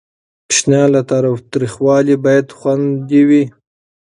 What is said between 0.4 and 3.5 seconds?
ماشومان له تاوتریخوالي باید خوندي وي.